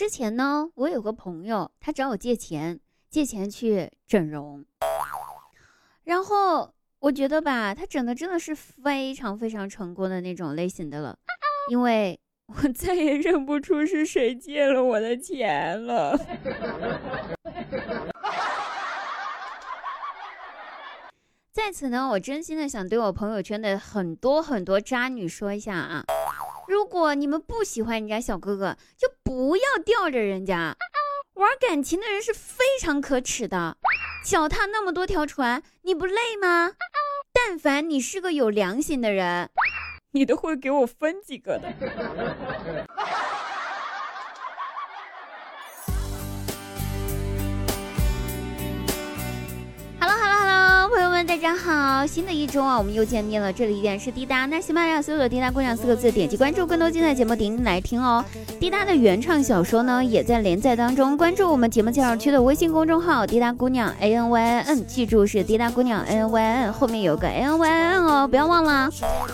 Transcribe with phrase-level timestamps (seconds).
[0.00, 4.64] 之前呢，我有个朋友，他找我借钱，借钱去整容。
[6.04, 11.18] 然后我觉得吧，他整的真的是非常非常成功的那种类型的了，
[11.68, 16.18] 因为我再也认不出是谁借了我的钱了。
[21.52, 26.02] 在此呢，我真心的想对我朋友圈的很多很多渣女说一下啊，
[26.68, 30.76] 如果你们不喜欢人家小哥哥，就不要吊着人家。
[31.34, 33.76] 玩感情的人是非常可耻的，
[34.24, 36.72] 脚踏那么多条船，你不累吗？
[37.32, 39.48] 但凡你是个有良心的人，
[40.10, 41.72] 你都会给我分几个的。
[51.50, 53.52] 大家好，新的一周啊，我们又见面了。
[53.52, 58.24] 这里依然是滴答，那喜马拉雅所有的滴答姑娘四个字，点击关注，更多精彩节目点来听哦。
[58.60, 68.04] 滴答的原创小说呢，也在连载当中，关注我们节目介绍区的微信公众号滴答姑娘 A N Y I N，记住是滴答姑娘 A N Y I N，后面有个 A N Y I N
[68.04, 68.88] 哦，不要忘了，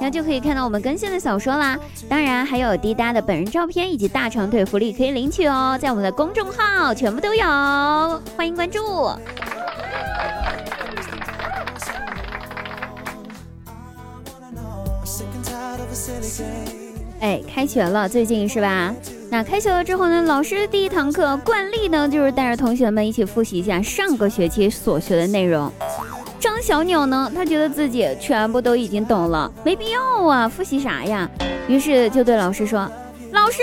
[0.00, 1.78] 然后就可以看到我们更新的小说啦。
[2.08, 7.44] 当然还有滴答的本人照片以及大长腿福利可以领取哦，在我们的公众号全部都有，
[8.34, 8.80] 欢迎关注。
[17.20, 18.94] 哎，开学了，最近是吧？
[19.30, 25.70] 那开学了之后呢，老师第一堂课惯例呢，就是带着同学们一起复习一下上个学期所学的内容。
[26.40, 31.28] 张小鸟呢，他觉得自己全部都已经懂了，没必要啊，复习啥呀？
[31.66, 32.90] 于是就对老师说
[33.32, 33.60] ：“老师，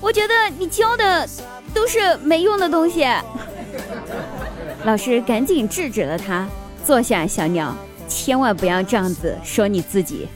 [0.00, 1.28] 我觉得你教的
[1.74, 3.06] 都是没用的东西。”
[4.84, 6.48] 老师赶紧制止了他
[6.86, 7.74] ：“坐下，小鸟，
[8.08, 10.28] 千万不要这样子说你自己。”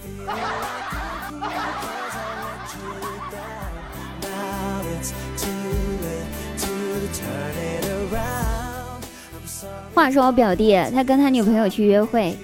[9.94, 12.34] 话说我表弟，他跟他女朋友去约会，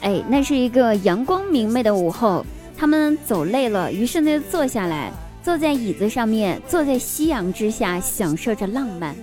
[0.00, 2.44] 哎，那是一个阳光明媚的午后，
[2.76, 9.14] 他们走累了，于是呢坐下来，坐在椅子上面，坐在夕阳之下，享受着浪漫。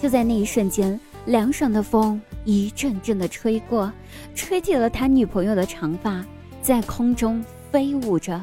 [0.00, 3.90] 就在那一瞬间，凉爽的风一阵阵的吹过，
[4.36, 6.24] 吹起了他女朋友的长发，
[6.62, 8.42] 在空中飞舞着。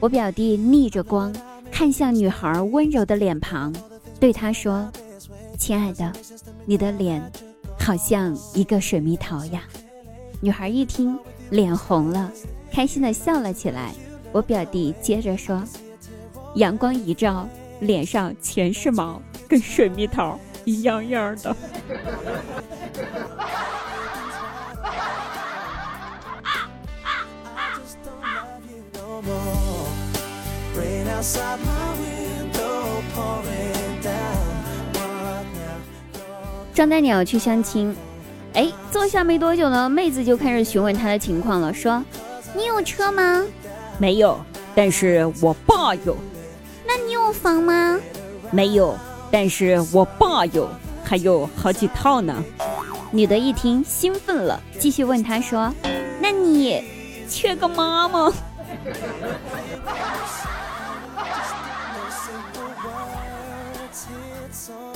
[0.00, 1.32] 我表弟逆着光，
[1.70, 3.72] 看向女孩温柔的脸庞，
[4.18, 4.90] 对她说
[5.56, 6.12] ：“亲爱的，
[6.64, 7.22] 你的脸。”
[7.86, 9.62] 好像一个水蜜桃呀！
[10.40, 11.16] 女孩一听，
[11.50, 12.32] 脸红了，
[12.72, 13.92] 开心的笑了起来。
[14.32, 15.62] 我表弟接着说
[16.56, 17.48] ：“阳光一照，
[17.78, 21.54] 脸上全是毛，跟水蜜桃一样样的。”
[36.76, 37.96] 张大鸟去相亲，
[38.52, 42.04] 哎，坐下没多久呢，妹子就开始询问他的情况了，说
[42.54, 43.42] ：“你有车吗？
[43.96, 44.38] 没有，
[44.74, 46.14] 但是我爸有。
[46.86, 47.98] 那你有房吗？
[48.50, 48.94] 没有，
[49.30, 50.68] 但是我爸有，
[51.02, 52.44] 还有好几套呢。”
[53.10, 55.72] 女的一听兴奋了，继续问他说
[56.20, 56.84] ：“那你
[57.26, 58.30] 缺个妈吗？”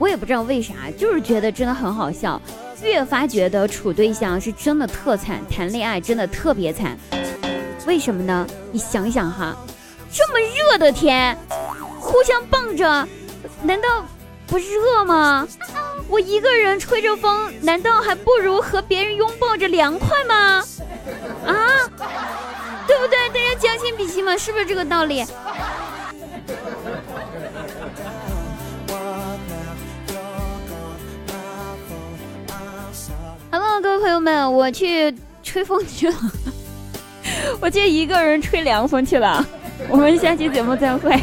[0.00, 2.40] 我也不知道为啥，就是觉得真的很好笑。
[2.82, 6.98] 越发觉得处对象是真的特惨，谈恋爱真的特别惨。
[7.86, 8.46] 为什么呢？
[8.72, 9.54] 你想想哈，
[10.10, 11.36] 这么热的天，
[11.98, 13.06] 互相抱着，
[13.62, 14.02] 难道
[14.46, 15.46] 不热吗？
[16.08, 20.64] 我一个人吹着风，难道还不如和别人拥抱着凉快吗？
[21.46, 21.54] 啊，
[22.86, 23.28] 对不对？
[23.28, 25.22] 大家将心比心嘛，是不是这个道理
[34.00, 36.14] 朋友们，我去吹风去了，
[37.60, 39.46] 我去一个人吹凉风去了。
[39.90, 41.20] 我们下期节目再会。